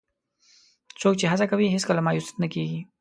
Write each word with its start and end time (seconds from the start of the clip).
څوک 1.01 1.13
چې 1.19 1.25
هڅه 1.31 1.45
کوي، 1.51 1.67
هیڅکله 1.75 2.01
مایوس 2.05 2.27
نه 2.41 2.47
کېږي. 2.53 2.79